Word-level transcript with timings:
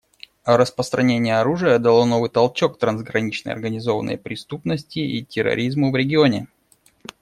Распространение 0.47 1.37
оружия 1.39 1.77
дало 1.77 2.05
новый 2.05 2.31
толчок 2.31 2.79
трансграничной 2.79 3.53
организованной 3.53 4.17
преступности 4.17 4.97
и 4.97 5.23
терроризму 5.23 5.91
в 5.91 5.95
регионе. 5.95 6.47